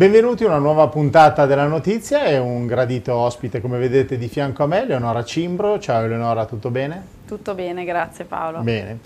[0.00, 4.62] Benvenuti a una nuova puntata della notizia e un gradito ospite come vedete di fianco
[4.62, 5.78] a me, Eleonora Cimbro.
[5.78, 7.04] Ciao Eleonora, tutto bene?
[7.26, 8.62] Tutto bene, grazie Paolo.
[8.62, 8.98] Bene.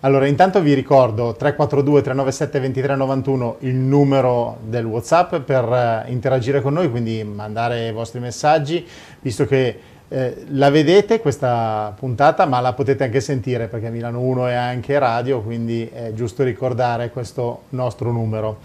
[0.00, 6.74] Allora, intanto vi ricordo 342 397 2391 il numero del WhatsApp per uh, interagire con
[6.74, 8.86] noi, quindi mandare i vostri messaggi,
[9.20, 9.78] visto che
[10.12, 14.98] eh, la vedete questa puntata, ma la potete anche sentire perché Milano 1 è anche
[14.98, 18.58] radio, quindi è giusto ricordare questo nostro numero.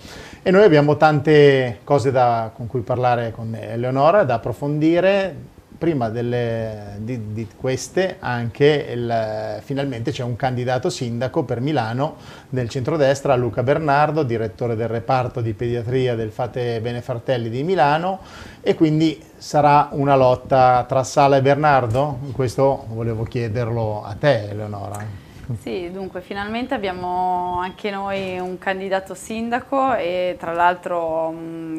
[0.44, 5.36] E noi abbiamo tante cose da, con cui parlare con Eleonora, da approfondire,
[5.78, 12.16] prima delle, di, di, queste anche il, finalmente c'è un candidato sindaco per Milano
[12.50, 18.20] del centrodestra, Luca Bernardo, direttore del reparto di pediatria del Fate Bene Fratelli di Milano
[18.62, 22.20] e quindi sarà una lotta tra Sala e Bernardo?
[22.32, 25.26] Questo volevo chiederlo a te Eleonora.
[25.62, 31.34] Sì, dunque finalmente abbiamo anche noi un candidato sindaco e tra l'altro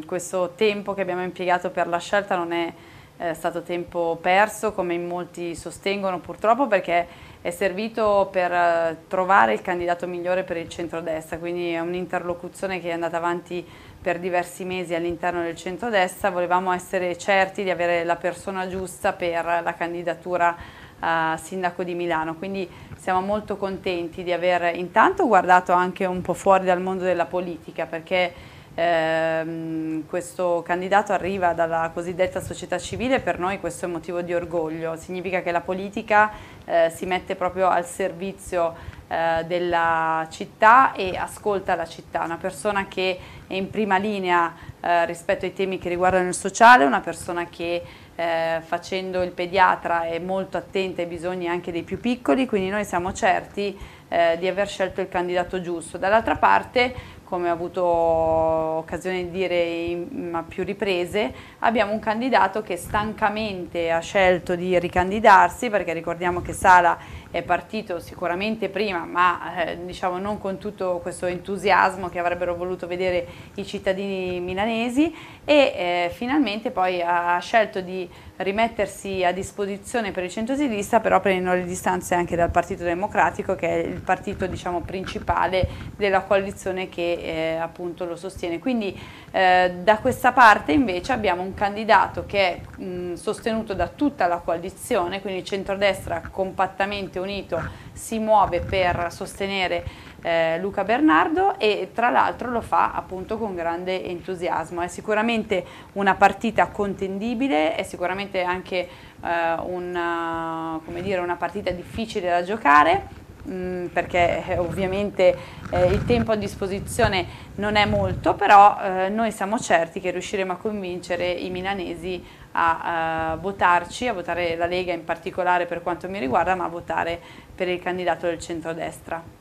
[0.06, 2.72] questo tempo che abbiamo impiegato per la scelta non è
[3.18, 7.06] è stato tempo perso come in molti sostengono purtroppo perché
[7.40, 12.90] è servito per eh, trovare il candidato migliore per il centrodestra, quindi è un'interlocuzione che
[12.90, 13.66] è andata avanti
[14.00, 19.44] per diversi mesi all'interno del centrodestra, volevamo essere certi di avere la persona giusta per
[19.44, 20.56] la candidatura
[21.00, 26.34] a sindaco di Milano, quindi siamo molto contenti di aver intanto guardato anche un po'
[26.34, 33.40] fuori dal mondo della politica perché eh, questo candidato arriva dalla cosiddetta società civile, per
[33.40, 36.30] noi questo è motivo di orgoglio, significa che la politica
[36.64, 38.76] eh, si mette proprio al servizio
[39.08, 43.18] eh, della città e ascolta la città, una persona che
[43.48, 47.82] è in prima linea eh, rispetto ai temi che riguardano il sociale, una persona che
[48.14, 52.84] eh, facendo il pediatra è molto attenta ai bisogni anche dei più piccoli, quindi noi
[52.84, 53.76] siamo certi
[54.08, 55.98] eh, di aver scelto il candidato giusto.
[55.98, 62.62] Dall'altra parte come ho avuto occasione di dire in, a più riprese, abbiamo un candidato
[62.62, 66.96] che stancamente ha scelto di ricandidarsi, perché ricordiamo che Sala
[67.30, 72.86] è partito sicuramente prima, ma eh, diciamo non con tutto questo entusiasmo che avrebbero voluto
[72.86, 80.24] vedere i cittadini milanesi e eh, finalmente poi ha scelto di rimettersi a disposizione per
[80.24, 84.80] il centro-sinistra, però prendendo le distanze anche dal Partito Democratico, che è il partito diciamo,
[84.80, 88.58] principale della coalizione che eh, appunto lo sostiene.
[88.58, 88.98] Quindi
[89.32, 94.38] eh, da questa parte invece abbiamo un candidato che è mh, sostenuto da tutta la
[94.38, 97.60] coalizione, quindi centrodestra compattamente unito
[97.92, 99.84] si muove per sostenere
[100.22, 104.82] eh, Luca Bernardo e tra l'altro lo fa appunto con grande entusiasmo.
[104.82, 108.88] È sicuramente una partita contendibile, è sicuramente anche
[109.22, 115.36] eh, una, dire, una partita difficile da giocare mm, perché eh, ovviamente
[115.70, 117.26] eh, il tempo a disposizione
[117.56, 122.22] non è molto, però eh, noi siamo certi che riusciremo a convincere i milanesi
[122.52, 126.68] a, a votarci, a votare la Lega in particolare per quanto mi riguarda, ma a
[126.68, 127.20] votare
[127.54, 129.36] per il candidato del centrodestra.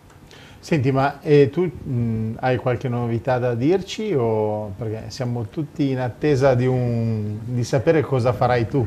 [0.60, 6.00] Senti, ma eh, tu mh, hai qualche novità da dirci o perché siamo tutti in
[6.00, 8.86] attesa di, un, di sapere cosa farai tu?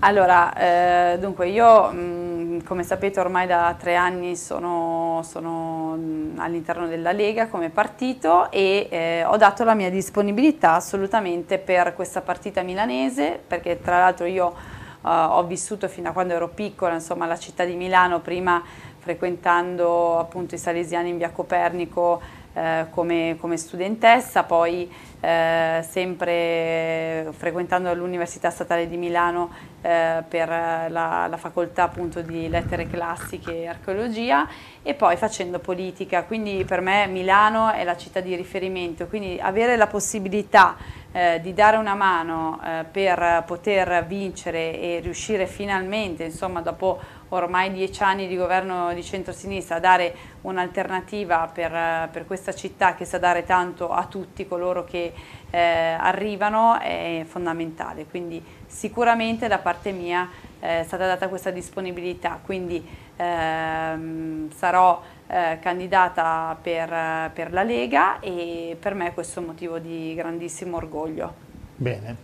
[0.00, 5.92] Allora, eh, dunque io mh, come sapete ormai da tre anni sono, sono
[6.36, 12.20] all'interno della Lega come partito e eh, ho dato la mia disponibilità assolutamente per questa
[12.20, 17.26] partita milanese perché tra l'altro io eh, ho vissuto fino a quando ero piccola, insomma
[17.26, 18.62] la città di Milano prima
[18.98, 22.20] frequentando appunto i Salesiani in via Copernico
[22.58, 31.26] eh, come, come, studentessa, poi eh, sempre frequentando l'Università Statale di Milano eh, per la,
[31.28, 34.48] la, facoltà appunto di lettere classiche e archeologia
[34.82, 39.76] e poi facendo politica, quindi per me Milano è la città di riferimento, quindi avere
[39.76, 40.76] la possibilità
[41.12, 47.00] eh, di dare una mano eh, per poter vincere e riuscire finalmente, insomma dopo
[47.30, 53.04] ormai dieci anni di governo di centrosinistra, a dare un'alternativa per, per, questa città che
[53.04, 55.12] sa dare tanto a tutti coloro che
[55.50, 58.06] eh, arrivano è fondamentale.
[58.06, 60.28] Quindi sicuramente da parte mia
[60.60, 62.86] eh, è stata data questa disponibilità, quindi
[63.16, 69.78] ehm, sarò eh, candidata per, per la Lega e per me questo è un motivo
[69.78, 71.46] di grandissimo orgoglio.
[71.76, 72.16] Bene,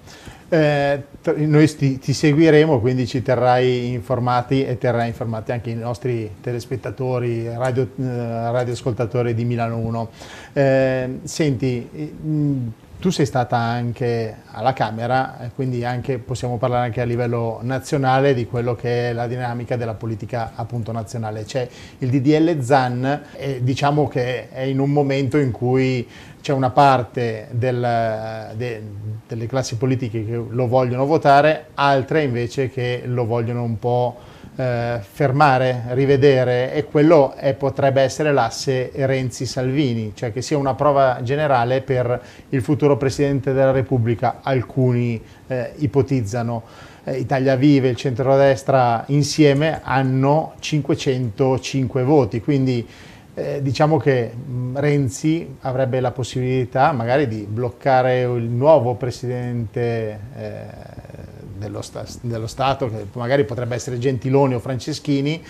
[0.48, 1.02] eh,
[1.36, 7.48] noi ti, ti, seguiremo, quindi ci terrai informati e terrai informati anche i nostri telespettatori,
[7.54, 10.10] radio, eh, radioascoltatori di Milano 1.
[10.52, 12.66] Eh, senti, mh,
[12.98, 18.46] tu sei stata anche alla Camera, quindi anche, possiamo parlare anche a livello nazionale di
[18.46, 21.44] quello che è la dinamica della politica appunto nazionale.
[21.44, 21.68] C'è
[21.98, 26.08] il DDL ZAN e diciamo che è in un momento in cui
[26.40, 28.82] c'è una parte del, de,
[29.26, 34.16] delle classi politiche che lo vogliono votare, altre invece che lo vogliono un po'
[34.56, 41.20] eh, fermare, rivedere e quello è, potrebbe essere l'asse Renzi-Salvini, cioè che sia una prova
[41.22, 42.20] generale per
[42.50, 46.62] il futuro Presidente della Repubblica, alcuni eh, ipotizzano.
[47.04, 52.86] Eh, Italia Vive e il centrodestra insieme hanno 505 voti, quindi
[53.34, 54.32] eh, diciamo che
[54.74, 61.23] Renzi avrebbe la possibilità magari di bloccare il nuovo Presidente eh,
[61.64, 65.42] dello, sta, dello, Stato, che magari potrebbe essere Gentiloni o Franceschini,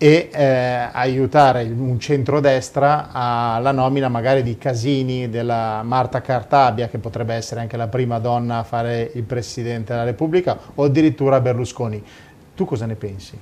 [0.00, 7.34] e eh, aiutare un centrodestra alla nomina magari di Casini, della Marta Cartabia, che potrebbe
[7.34, 12.02] essere anche la prima donna a fare il Presidente della Repubblica, o addirittura Berlusconi.
[12.54, 13.38] Tu cosa ne pensi?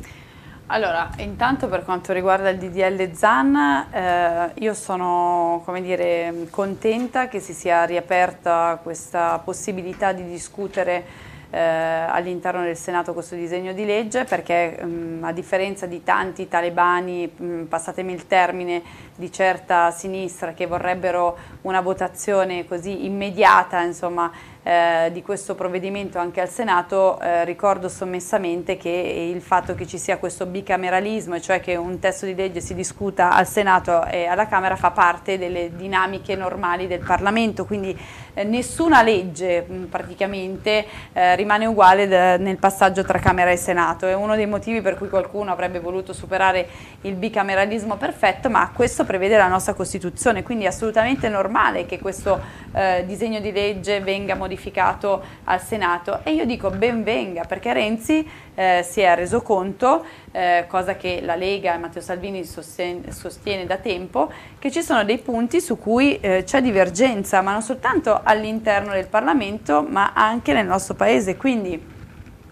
[0.69, 7.53] Allora, intanto per quanto riguarda il DDL ZAN, eh, io sono dire, contenta che si
[7.53, 11.05] sia riaperta questa possibilità di discutere
[11.51, 16.49] eh, all'interno del Senato questo disegno di legge perché mh, mm, a differenza di tanti
[16.49, 18.83] talebani, mh, mm, passatemi il termine,
[19.15, 24.31] di certa sinistra che vorrebbero una votazione così immediata, insomma,
[24.67, 29.97] eh, di questo provvedimento anche al Senato, eh, ricordo sommessamente che il fatto che ci
[29.97, 34.49] sia questo bicameralismo, cioè che un testo di legge si discuta al Senato e alla
[34.49, 37.97] Camera, fa parte delle dinamiche normali del Parlamento, quindi
[38.35, 44.09] eh, nessuna legge mh, praticamente eh, rimane uguale nel passaggio tra Camera e Senato.
[44.09, 46.67] È uno dei motivi per cui qualcuno avrebbe voluto superare
[47.03, 52.41] il bicameralismo perfetto, ma questo prevede la nostra Costituzione, quindi è assolutamente normale che questo
[52.75, 57.73] eh, disegno di legge venga modificato modificato al Senato e io dico ben venga perché
[57.75, 63.13] Renzi eh, si è reso conto, eh, cosa che la Lega e Matteo Salvini sostiene,
[63.13, 67.61] sostiene da tempo, che ci sono dei punti su cui eh, c'è divergenza, ma non
[67.63, 71.37] soltanto all'interno del Parlamento, ma anche nel nostro Paese.
[71.37, 71.95] Quindi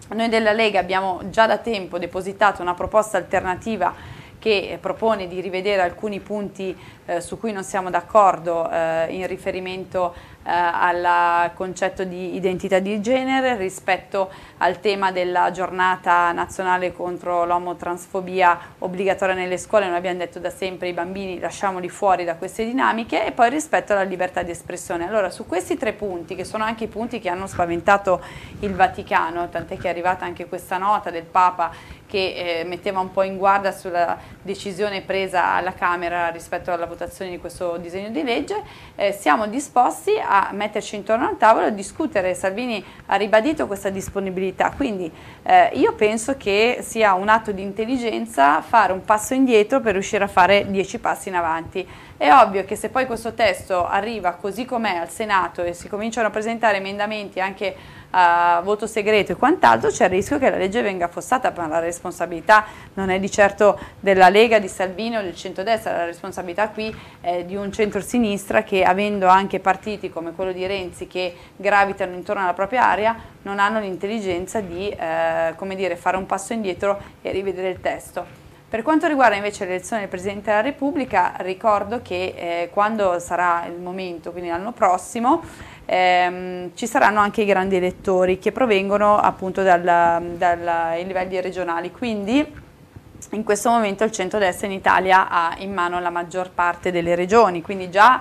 [0.09, 4.13] noi della Lega abbiamo già da tempo depositato una proposta alternativa
[4.45, 6.77] che propone di rivedere alcuni punti
[7.07, 10.13] eh, su cui non siamo d'accordo eh, in riferimento
[10.47, 19.33] al concetto di identità di genere rispetto al tema della giornata nazionale contro l'omotransfobia obbligatoria
[19.33, 23.31] nelle scuole, noi abbiamo detto da sempre i bambini lasciamoli fuori da queste dinamiche e
[23.31, 25.07] poi rispetto alla libertà di espressione.
[25.07, 28.21] Allora su questi tre punti, che sono anche i punti che hanno spaventato
[28.59, 31.71] il Vaticano, tant'è che è arrivata anche questa nota del Papa
[32.15, 37.29] che eh, metteva un po' in guardia sulla decisione presa alla Camera rispetto alla votazione
[37.29, 38.63] di questo disegno di legge,
[38.95, 42.33] eh, siamo disposti a metterci intorno al tavolo e discutere.
[42.33, 45.11] Salvini ha ribadito questa disponibilità, quindi
[45.43, 50.23] eh, io penso che sia un atto di intelligenza fare un passo indietro per riuscire
[50.23, 51.85] a fare dieci passi in avanti.
[52.15, 56.27] È ovvio che se poi questo testo arriva così com'è al Senato e si cominciano
[56.27, 57.75] a presentare emendamenti anche
[58.17, 61.79] a voto segreto e quant'altro, c'è il rischio che la legge venga affossata, ma la
[61.79, 66.95] responsabilità non è di certo della Lega, di Salvini o del centrodestra, la responsabilità qui
[67.19, 72.43] è di un centro-sinistra che avendo anche partiti come quello di Renzi che gravitano intorno
[72.43, 77.69] alla propria area, non hanno l'intelligenza di eh, dire, fare un passo indietro e rivedere
[77.69, 78.44] il testo.
[78.67, 83.79] Per quanto riguarda invece l'elezione del Presidente della Repubblica, ricordo che eh, quando sarà il
[83.79, 85.43] momento, quindi l'anno prossimo,
[85.85, 92.63] ehm, ci saranno anche i grandi elettori che provengono appunto dai livelli regionali, quindi
[93.29, 97.61] in questo momento il centro-destra in Italia ha in mano la maggior parte delle regioni,
[97.61, 98.19] quindi già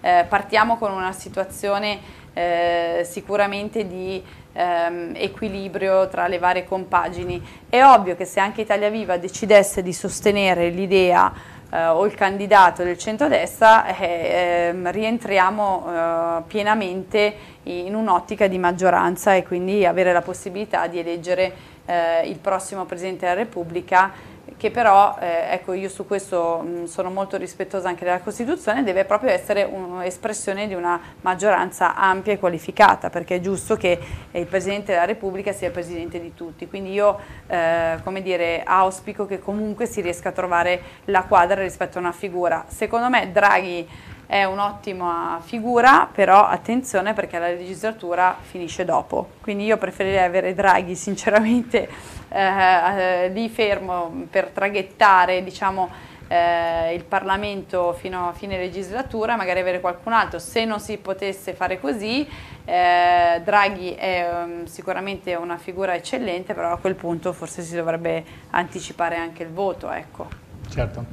[0.00, 1.98] eh, partiamo con una situazione
[2.32, 4.22] eh, sicuramente di
[4.52, 7.42] ehm, equilibrio tra le varie compagini.
[7.68, 11.32] È ovvio che se anche Italia Viva decidesse di sostenere l'idea
[11.70, 17.34] eh, o il candidato del centrodestra, eh, ehm, rientriamo eh, pienamente
[17.64, 21.52] in un'ottica di maggioranza e quindi avere la possibilità di eleggere
[21.86, 24.12] eh, il prossimo Presidente della Repubblica
[24.60, 29.06] che però, eh, ecco io su questo mh, sono molto rispettosa anche della Costituzione, deve
[29.06, 33.98] proprio essere un'espressione di una maggioranza ampia e qualificata, perché è giusto che
[34.32, 39.24] il Presidente della Repubblica sia il Presidente di tutti, quindi io eh, come dire, auspico
[39.24, 42.66] che comunque si riesca a trovare la quadra rispetto a una figura.
[42.68, 43.88] Secondo me Draghi
[44.26, 50.94] è un'ottima figura, però attenzione perché la legislatura finisce dopo, quindi io preferirei avere Draghi
[50.94, 55.90] sinceramente eh, lì fermo per traghettare diciamo,
[56.28, 60.38] eh, il Parlamento fino a fine legislatura, magari avere qualcun altro.
[60.38, 62.26] Se non si potesse fare così,
[62.64, 68.24] eh, Draghi è um, sicuramente una figura eccellente, però a quel punto forse si dovrebbe
[68.50, 69.90] anticipare anche il voto.
[69.90, 70.28] Ecco.
[70.68, 71.04] Certo.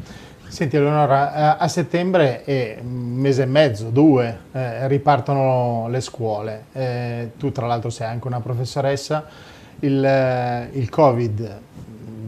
[0.48, 2.44] Senti Eleonora, a settembre
[2.82, 6.66] un mese e mezzo, due, eh, ripartono le scuole.
[6.72, 9.26] Eh, tu tra l'altro sei anche una professoressa.
[9.80, 11.60] Il, eh, il Covid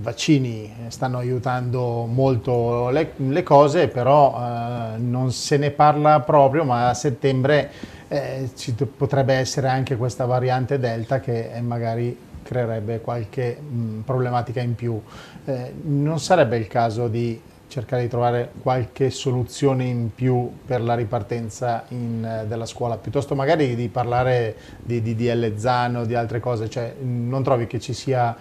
[0.01, 6.89] vaccini stanno aiutando molto le, le cose, però eh, non se ne parla proprio, ma
[6.89, 7.71] a settembre
[8.07, 14.61] eh, ci potrebbe essere anche questa variante Delta che eh, magari creerebbe qualche mh, problematica
[14.61, 14.99] in più.
[15.45, 17.39] Eh, non sarebbe il caso di
[17.69, 23.35] cercare di trovare qualche soluzione in più per la ripartenza in, eh, della scuola, piuttosto
[23.35, 28.35] magari di parlare di DDL Zano, di altre cose, cioè non trovi che ci sia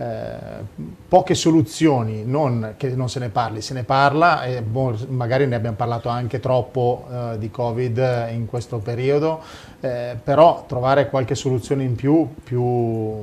[0.00, 0.64] eh,
[1.08, 4.62] poche soluzioni, non che non se ne parli, se ne parla e
[5.08, 9.42] magari ne abbiamo parlato anche troppo eh, di Covid in questo periodo,
[9.80, 13.14] eh, però trovare qualche soluzione in più, più,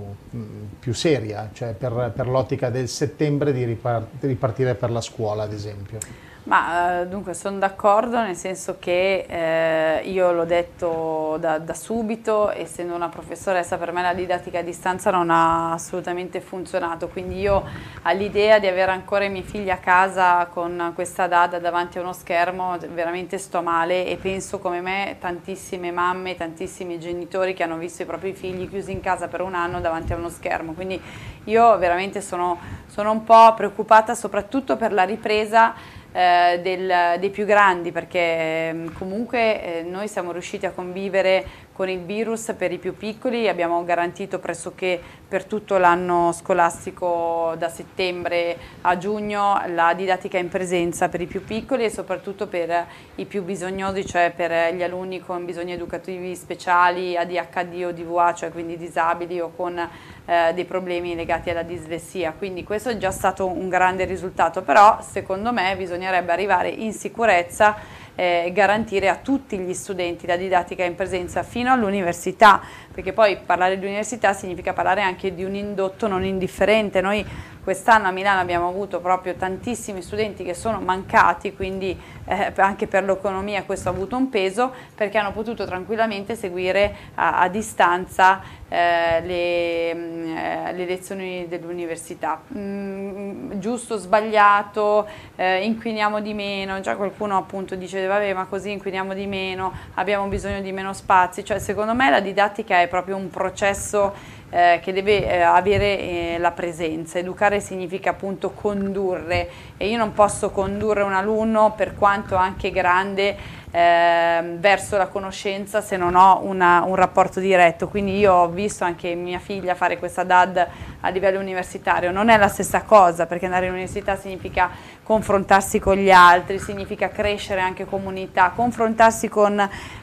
[0.80, 3.78] più seria, cioè per, per l'ottica del settembre di
[4.20, 6.27] ripartire per la scuola ad esempio.
[6.48, 12.50] Ma eh, dunque sono d'accordo nel senso che eh, io l'ho detto da, da, subito,
[12.52, 17.66] essendo una professoressa per me la didattica a distanza non ha assolutamente funzionato, quindi io
[18.04, 22.14] all'idea di avere ancora i miei figli a casa con questa data davanti a uno
[22.14, 28.04] schermo veramente sto male e penso come me tantissime mamme, tantissimi genitori che hanno visto
[28.04, 31.02] i propri figli chiusi in casa per un anno davanti a uno schermo, quindi
[31.44, 35.74] io veramente sono, sono un po' preoccupata soprattutto per la ripresa
[36.18, 41.46] eh, del, dei più grandi perché mm, comunque eh, noi siamo riusciti a convivere
[41.78, 47.70] con il virus per i più piccoli, abbiamo garantito pressoché per tutto l'anno scolastico da
[47.70, 53.26] settembre a giugno la didattica in presenza per i più piccoli e soprattutto per i
[53.26, 58.76] più bisognosi, cioè per gli alunni con bisogni educativi speciali, ADHD o DVA, cioè quindi
[58.76, 62.34] disabili o con eh, dei problemi legati alla dislessia.
[62.36, 67.76] Quindi questo è già stato un grande risultato, però secondo me bisognerebbe arrivare in sicurezza
[68.18, 72.60] eh, garantire a tutti gli studenti la didattica in presenza fino all'università,
[72.92, 77.00] perché poi parlare di università significa parlare anche di un indotto non indifferente.
[77.00, 77.24] Noi
[77.68, 83.04] quest'anno a Milano abbiamo avuto proprio tantissimi studenti che sono mancati, quindi eh, anche per
[83.04, 89.20] l'economia questo ha avuto un peso, perché hanno potuto tranquillamente seguire a, a distanza eh,
[89.20, 92.42] le, mm, eh, le, lezioni dell'università.
[92.58, 95.06] Mm, giusto, sbagliato,
[95.36, 100.26] eh, inquiniamo di meno, già qualcuno appunto dice vabbè ma così inquiniamo di meno, abbiamo
[100.28, 104.94] bisogno di meno spazi, cioè secondo me la didattica è proprio un processo eh, che
[104.94, 107.20] deve eh, avere eh, la presenza.
[107.20, 113.36] Educare significa appunto condurre e io non posso condurre un alunno per quanto anche grande
[113.70, 117.88] eh, verso la conoscenza se non ho una, un rapporto diretto.
[117.88, 120.68] Quindi io ho visto anche mia figlia fare questa DAD
[121.02, 122.12] a livello universitario.
[122.12, 124.70] Non è la stessa cosa perché andare all'università significa
[125.04, 129.60] confrontarsi con gli altri, significa crescere anche comunità, confrontarsi con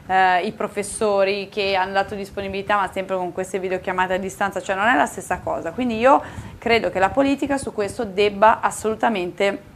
[0.06, 4.76] eh, i professori che hanno dato disponibilità ma sempre con queste videochiamate a distanza, cioè
[4.76, 5.73] non è la stessa cosa.
[5.73, 6.23] Quindi io
[6.59, 9.73] credo che la politica su questo debba assolutamente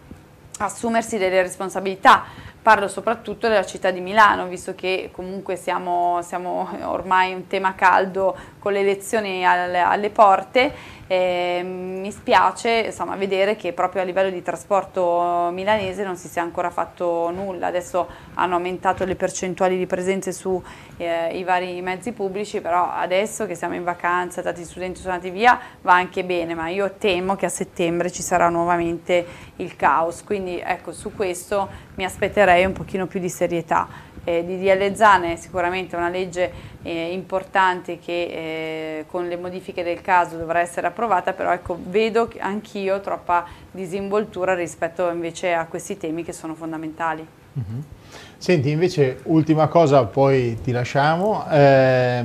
[0.58, 2.24] assumersi delle responsabilità
[2.60, 8.36] Parlo soprattutto della città di Milano, visto che comunque siamo, siamo ormai un tema caldo
[8.58, 10.96] con le elezioni alle, alle porte.
[11.06, 16.42] Eh, mi spiace insomma, vedere che proprio a livello di trasporto milanese non si sia
[16.42, 17.68] ancora fatto nulla.
[17.68, 20.60] Adesso hanno aumentato le percentuali di presenze sui
[20.98, 25.58] eh, vari mezzi pubblici, però adesso che siamo in vacanza, tanti studenti sono andati via,
[25.80, 29.24] va anche bene, ma io temo che a settembre ci sarà nuovamente
[29.56, 30.22] il caos.
[30.22, 33.88] Quindi ecco, su questo mi aspetterei un pochino più di serietà.
[34.22, 36.52] Eh, DDL Zane è sicuramente una legge
[36.82, 42.30] eh, importante che eh, con le modifiche del caso dovrà essere approvata, però ecco, vedo
[42.38, 47.26] anch'io troppa disinvoltura rispetto invece a questi temi che sono fondamentali.
[47.58, 47.80] -hmm.
[48.40, 52.24] Senti, invece, ultima cosa, poi ti lasciamo, eh,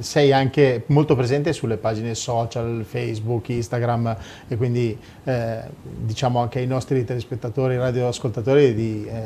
[0.00, 4.16] sei anche molto presente sulle pagine social, Facebook, Instagram
[4.48, 9.22] e quindi eh, diciamo anche ai nostri telespettatori, radioascoltatori di eh,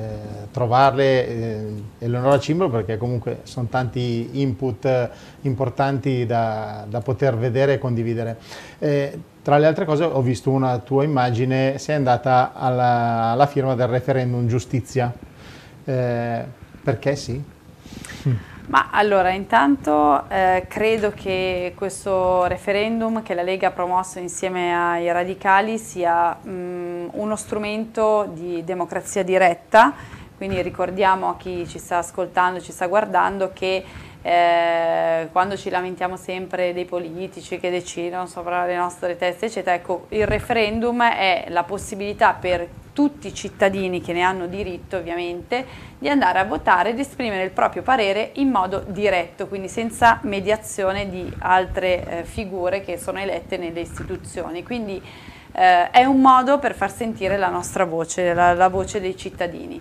[0.50, 1.64] trovarle eh,
[2.00, 5.10] Eleonora Cimbro perché comunque sono tanti input
[5.40, 8.36] importanti da, da poter vedere e condividere.
[8.78, 13.74] Eh, tra le altre cose ho visto una tua immagine, sei andata alla, alla firma
[13.74, 15.14] del referendum giustizia.
[15.88, 16.44] Eh,
[16.82, 17.40] perché sì?
[18.66, 25.12] Ma allora, intanto eh, credo che questo referendum che la Lega ha promosso insieme ai
[25.12, 29.94] radicali sia mh, uno strumento di democrazia diretta,
[30.36, 33.84] quindi ricordiamo a chi ci sta ascoltando, ci sta guardando che
[34.26, 40.06] eh, quando ci lamentiamo sempre dei politici che decidono sopra le nostre teste, eccetera, ecco,
[40.08, 45.64] il referendum è la possibilità per tutti i cittadini che ne hanno diritto ovviamente
[45.96, 51.08] di andare a votare ed esprimere il proprio parere in modo diretto, quindi senza mediazione
[51.08, 54.64] di altre eh, figure che sono elette nelle istituzioni.
[54.64, 55.00] Quindi
[55.52, 59.80] eh, è un modo per far sentire la nostra voce, la, la voce dei cittadini.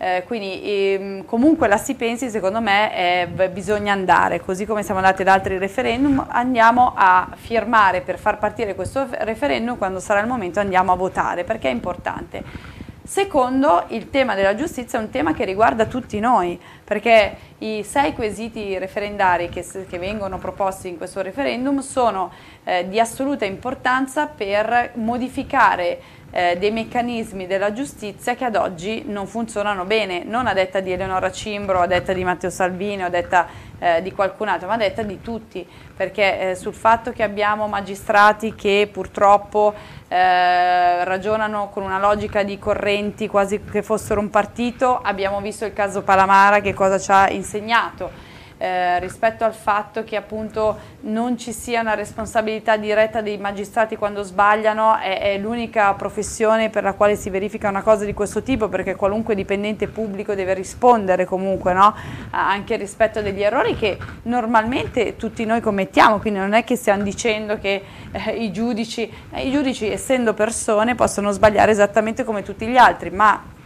[0.00, 5.00] Eh, quindi ehm, comunque la si pensi secondo me eh, bisogna andare, così come siamo
[5.00, 10.28] andati ad altri referendum, andiamo a firmare per far partire questo referendum, quando sarà il
[10.28, 12.76] momento andiamo a votare, perché è importante.
[13.02, 18.12] Secondo, il tema della giustizia è un tema che riguarda tutti noi, perché i sei
[18.12, 22.30] quesiti referendari che, che vengono proposti in questo referendum sono
[22.64, 25.98] eh, di assoluta importanza per modificare
[26.38, 30.92] eh, dei meccanismi della giustizia che ad oggi non funzionano bene, non a detta di
[30.92, 33.48] Eleonora Cimbro, a detta di Matteo Salvini, a detta
[33.80, 35.66] eh, di qualcun altro, ma a detta di tutti,
[35.96, 39.74] perché eh, sul fatto che abbiamo magistrati che purtroppo
[40.06, 45.72] eh, ragionano con una logica di correnti quasi che fossero un partito, abbiamo visto il
[45.72, 48.27] caso Palamara che cosa ci ha insegnato
[48.58, 54.22] eh, rispetto al fatto che appunto non ci sia una responsabilità diretta dei magistrati quando
[54.22, 58.68] sbagliano, è, è l'unica professione per la quale si verifica una cosa di questo tipo
[58.68, 61.94] perché qualunque dipendente pubblico deve rispondere comunque no?
[62.30, 67.58] anche rispetto degli errori che normalmente tutti noi commettiamo, quindi non è che stiamo dicendo
[67.58, 72.76] che eh, i, giudici, eh, i giudici essendo persone possono sbagliare esattamente come tutti gli
[72.76, 73.56] altri, ma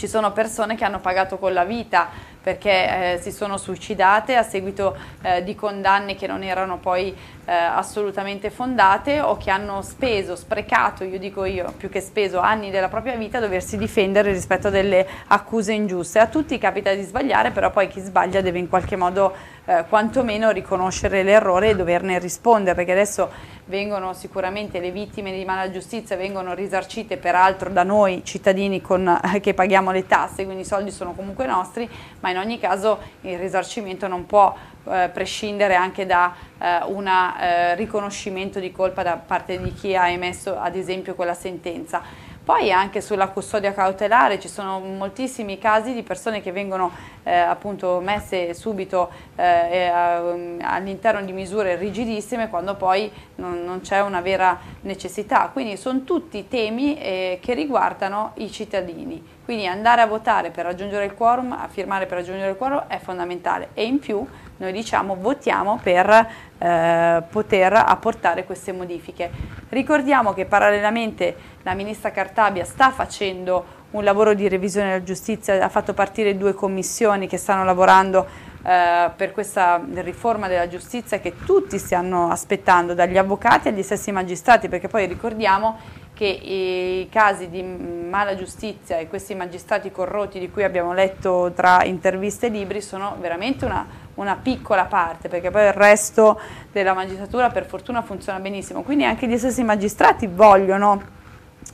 [0.00, 2.08] ci sono persone che hanno pagato con la vita
[2.42, 7.14] perché eh, si sono suicidate a seguito eh, di condanne che non erano poi
[7.44, 12.70] eh, assolutamente fondate o che hanno speso, sprecato, io dico io, più che speso, anni
[12.70, 16.18] della propria vita a doversi difendere rispetto a delle accuse ingiuste.
[16.18, 19.34] A tutti capita di sbagliare, però poi chi sbaglia deve in qualche modo
[19.66, 23.30] eh, quantomeno riconoscere l'errore e doverne rispondere, perché adesso
[23.70, 29.40] vengono sicuramente le vittime di mala giustizia vengono risarcite peraltro da noi cittadini con, eh,
[29.40, 33.38] che paghiamo le tasse, quindi i soldi sono comunque nostri, ma in ogni caso il
[33.38, 34.54] risarcimento non può
[34.84, 40.08] eh, prescindere anche da eh, un eh, riconoscimento di colpa da parte di chi ha
[40.08, 42.02] emesso ad esempio quella sentenza.
[42.50, 46.90] Poi anche sulla custodia cautelare ci sono moltissimi casi di persone che vengono
[47.22, 49.86] eh, appunto messe subito eh,
[50.60, 55.48] all'interno di misure rigidissime quando poi non, non c'è una vera necessità.
[55.52, 59.24] Quindi sono tutti temi eh, che riguardano i cittadini.
[59.44, 62.98] Quindi andare a votare per raggiungere il quorum, a firmare per raggiungere il quorum è
[62.98, 64.26] fondamentale e in più
[64.60, 66.26] noi diciamo votiamo per
[66.58, 69.30] eh, poter apportare queste modifiche.
[69.70, 75.68] Ricordiamo che parallelamente la ministra Cartabia sta facendo un lavoro di revisione della giustizia, ha
[75.68, 78.26] fatto partire due commissioni che stanno lavorando
[78.62, 84.68] eh, per questa riforma della giustizia che tutti stiano aspettando, dagli avvocati agli stessi magistrati,
[84.68, 85.78] perché poi ricordiamo
[86.20, 91.82] che i casi di mala giustizia e questi magistrati corrotti di cui abbiamo letto tra
[91.84, 96.38] interviste e libri sono veramente una, una piccola parte, perché poi il resto
[96.72, 101.02] della magistratura per fortuna funziona benissimo, quindi anche gli stessi magistrati vogliono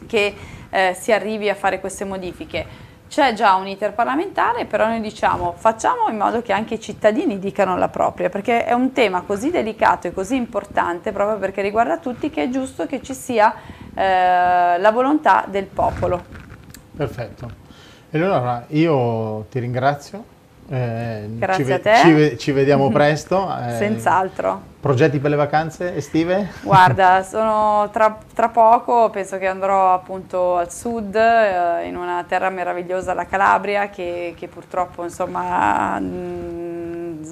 [0.06, 0.32] che
[0.70, 2.85] eh, si arrivi a fare queste modifiche.
[3.16, 7.38] C'è già un iter parlamentare, però noi diciamo facciamo in modo che anche i cittadini
[7.38, 11.96] dicano la propria, perché è un tema così delicato e così importante, proprio perché riguarda
[11.96, 13.54] tutti, che è giusto che ci sia
[13.94, 16.22] eh, la volontà del popolo.
[16.94, 17.50] Perfetto.
[18.10, 20.35] E allora io ti ringrazio.
[20.68, 21.94] Eh, Grazie ci, a te.
[21.96, 23.48] Ci, ci vediamo presto.
[23.48, 24.74] Eh, Senz'altro.
[24.80, 26.48] Progetti per le vacanze estive?
[26.62, 32.50] Guarda, sono tra, tra, poco, penso che andrò appunto al sud, eh, in una terra
[32.50, 37.28] meravigliosa, la Calabria, che, che purtroppo insomma mh,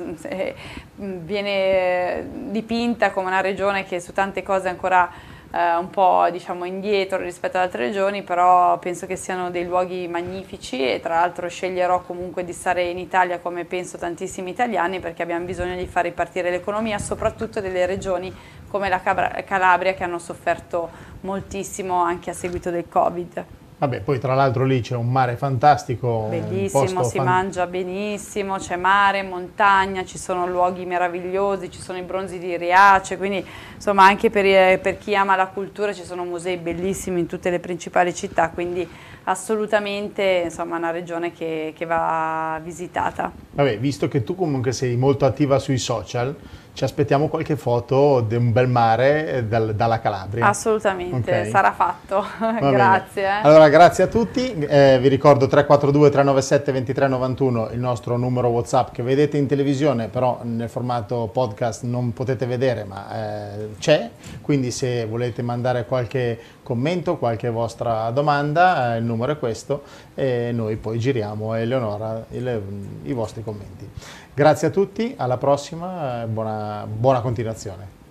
[1.01, 5.09] mm, viene dipinta come una regione che su tante cose ancora
[5.55, 10.09] eh, un po' diciamo indietro rispetto ad altre regioni, però penso che siano dei luoghi
[10.09, 15.23] magnifici e tra l'altro sceglierò comunque di stare in Italia come penso tantissimi italiani perché
[15.23, 18.35] abbiamo bisogno di far ripartire l'economia, soprattutto delle regioni
[18.69, 20.91] come la Calabria che hanno sofferto
[21.21, 23.45] moltissimo anche a seguito del Covid.
[23.77, 26.29] Vabbè, poi tra l'altro lì c'è un mare fantastico.
[26.31, 27.27] Bellissimo, si fan...
[27.27, 33.19] mangia benissimo, c'è mare, montagna, ci sono luoghi meravigliosi, ci sono i bronzi di Riace,
[33.19, 37.51] quindi insomma anche per, per chi ama la cultura ci sono musei bellissimi in tutte
[37.51, 38.89] le principali città, quindi
[39.25, 43.33] assolutamente insomma una regione che, che va visitata.
[43.51, 46.35] Vabbè, visto che tu comunque sei molto attiva sui social,
[46.75, 50.49] ci aspettiamo qualche foto di un bel mare eh, dal, dalla Calabria.
[50.49, 51.49] Assolutamente, okay.
[51.49, 52.27] sarà fatto.
[52.59, 53.23] grazie.
[53.23, 53.41] Eh.
[53.45, 54.53] Allora, grazie a tutti.
[54.53, 60.41] Eh, vi ricordo 342 397 2391 il nostro numero WhatsApp che vedete in televisione, però
[60.43, 64.11] nel formato podcast non potete vedere, ma eh, c'è.
[64.41, 69.83] Quindi se volete mandare qualche commento, qualche vostra domanda, eh, il numero è questo
[70.17, 72.63] e noi poi giriamo a Eleonora il,
[73.05, 73.89] i vostri commenti.
[74.35, 78.04] Grazie a tutti, alla prossima, buona, buona continuazione.